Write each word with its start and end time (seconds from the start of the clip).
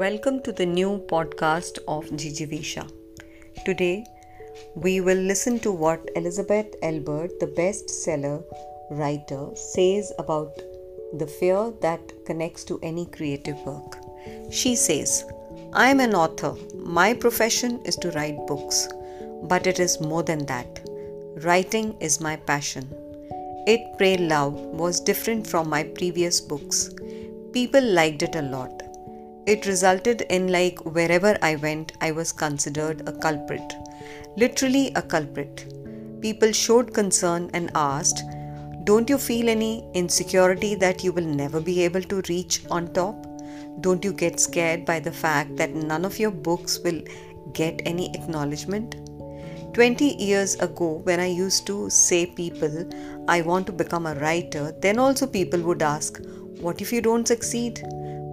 Welcome 0.00 0.40
to 0.44 0.52
the 0.52 0.64
new 0.64 0.92
podcast 1.08 1.78
of 1.86 2.06
Jijivisha. 2.20 2.90
Today, 3.66 4.06
we 4.74 5.02
will 5.02 5.18
listen 5.30 5.58
to 5.60 5.70
what 5.70 6.08
Elizabeth 6.16 6.68
Gilbert, 6.80 7.38
the 7.38 7.48
bestseller 7.48 8.42
writer, 8.90 9.50
says 9.54 10.10
about 10.18 10.56
the 11.18 11.26
fear 11.26 11.74
that 11.82 12.00
connects 12.24 12.64
to 12.64 12.80
any 12.82 13.04
creative 13.04 13.58
work. 13.66 13.98
She 14.50 14.74
says, 14.74 15.26
I 15.74 15.90
am 15.90 16.00
an 16.00 16.14
author. 16.14 16.54
My 16.74 17.12
profession 17.12 17.82
is 17.84 17.96
to 17.96 18.10
write 18.12 18.46
books, 18.46 18.88
but 19.42 19.66
it 19.66 19.80
is 19.80 20.00
more 20.00 20.22
than 20.22 20.46
that. 20.46 20.80
Writing 21.44 21.94
is 22.00 22.22
my 22.22 22.36
passion. 22.36 22.88
Eat 23.68 23.84
Pray 23.98 24.16
Love 24.16 24.54
was 24.54 24.98
different 24.98 25.46
from 25.46 25.68
my 25.68 25.84
previous 25.84 26.40
books. 26.40 26.88
People 27.52 27.82
liked 27.82 28.22
it 28.22 28.34
a 28.34 28.40
lot. 28.40 28.79
It 29.52 29.66
resulted 29.66 30.20
in 30.30 30.52
like 30.52 30.78
wherever 30.84 31.36
I 31.42 31.56
went, 31.56 31.94
I 32.00 32.12
was 32.12 32.30
considered 32.30 33.02
a 33.08 33.12
culprit. 33.12 33.72
Literally 34.36 34.92
a 34.94 35.02
culprit. 35.02 35.64
People 36.20 36.52
showed 36.52 36.94
concern 36.94 37.50
and 37.52 37.72
asked, 37.74 38.22
Don't 38.84 39.10
you 39.10 39.18
feel 39.18 39.48
any 39.48 39.90
insecurity 39.92 40.76
that 40.76 41.02
you 41.02 41.10
will 41.12 41.24
never 41.24 41.60
be 41.60 41.82
able 41.82 42.02
to 42.02 42.22
reach 42.28 42.62
on 42.70 42.92
top? 42.92 43.26
Don't 43.80 44.04
you 44.04 44.12
get 44.12 44.38
scared 44.38 44.84
by 44.84 45.00
the 45.00 45.10
fact 45.10 45.56
that 45.56 45.74
none 45.74 46.04
of 46.04 46.20
your 46.20 46.30
books 46.30 46.78
will 46.84 47.02
get 47.52 47.82
any 47.84 48.14
acknowledgement? 48.14 48.94
20 49.74 50.14
years 50.22 50.54
ago, 50.60 51.00
when 51.02 51.18
I 51.18 51.26
used 51.26 51.66
to 51.66 51.90
say 51.90 52.24
people, 52.24 52.88
I 53.26 53.42
want 53.42 53.66
to 53.66 53.72
become 53.72 54.06
a 54.06 54.14
writer, 54.14 54.72
then 54.80 55.00
also 55.00 55.26
people 55.26 55.60
would 55.62 55.82
ask, 55.82 56.20
What 56.60 56.80
if 56.80 56.92
you 56.92 57.02
don't 57.02 57.26
succeed? 57.26 57.82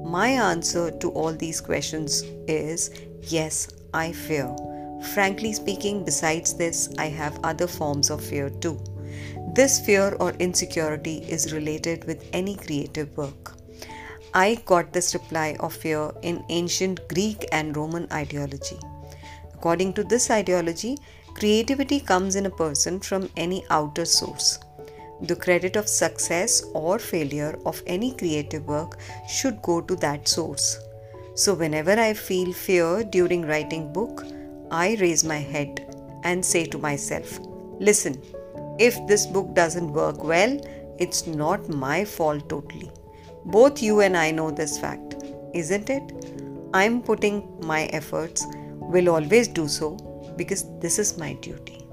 My 0.08 0.30
answer 0.30 0.90
to 0.90 1.10
all 1.10 1.34
these 1.34 1.60
questions 1.60 2.24
is 2.48 2.92
yes, 3.24 3.68
I 3.94 4.14
fear. 4.14 4.56
Frankly 5.14 5.52
speaking, 5.52 6.06
besides 6.06 6.54
this, 6.54 6.90
I 6.98 7.08
have 7.08 7.44
other 7.44 7.68
forms 7.68 8.10
of 8.10 8.24
fear 8.24 8.50
too. 8.50 8.80
This 9.54 9.86
fear 9.86 10.16
or 10.22 10.32
insecurity 10.40 11.18
is 11.28 11.52
related 11.52 12.06
with 12.06 12.24
any 12.32 12.56
creative 12.56 13.18
work. 13.18 13.58
I 14.34 14.56
got 14.66 14.94
this 14.94 15.14
reply 15.14 15.58
of 15.60 15.74
fear 15.74 16.12
in 16.22 16.46
ancient 16.48 17.06
Greek 17.10 17.46
and 17.52 17.76
Roman 17.76 18.08
ideology. 18.10 18.80
According 19.54 19.92
to 19.96 20.06
this 20.06 20.32
ideology, 20.32 20.98
creativity 21.34 22.00
comes 22.00 22.38
in 22.38 22.46
a 22.46 22.58
person 22.66 23.02
from 23.02 23.30
any 23.36 23.66
outer 23.70 24.06
source. 24.06 24.60
The 25.22 25.36
credit 25.36 25.76
of 25.76 25.90
success 25.90 26.64
or 26.74 27.00
failure 27.00 27.58
of 27.66 27.82
any 27.88 28.14
creative 28.14 28.68
work 28.68 29.00
should 29.28 29.62
go 29.62 29.82
to 29.82 29.96
that 29.98 30.28
source. 30.28 30.80
So 31.34 31.54
whenever 31.54 31.92
I 31.92 32.14
feel 32.14 32.54
fear 32.54 33.04
during 33.04 33.48
writing 33.48 33.92
book, 33.92 34.24
I 34.70 34.96
raise 35.00 35.24
my 35.24 35.38
head 35.38 35.96
and 36.24 36.46
say 36.46 36.66
to 36.66 36.78
myself, 36.78 37.40
listen, 37.80 38.22
if 38.80 38.96
this 39.08 39.26
book 39.26 39.56
doesn't 39.56 39.92
work 39.92 40.24
well, 40.24 40.60
it's 41.00 41.26
not 41.26 41.68
my 41.70 42.06
fault 42.06 42.48
totally. 42.50 42.92
Both 43.46 43.82
you 43.82 44.02
and 44.02 44.16
I 44.16 44.32
know 44.32 44.52
this 44.52 44.78
fact, 44.78 45.16
isn't 45.54 45.90
it? 45.90 46.12
I'm 46.74 47.02
putting 47.02 47.60
my 47.66 47.86
efforts, 47.86 48.46
will 48.80 49.10
always 49.10 49.48
do 49.48 49.68
so 49.68 49.96
because 50.38 50.66
this 50.80 51.00
is 51.00 51.18
my 51.18 51.34
duty. 51.34 51.87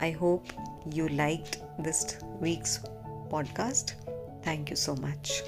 I 0.00 0.10
hope 0.10 0.46
you 0.90 1.08
liked 1.08 1.58
this 1.78 2.18
week's 2.40 2.80
podcast. 3.28 3.94
Thank 4.42 4.70
you 4.70 4.76
so 4.76 4.96
much. 4.96 5.42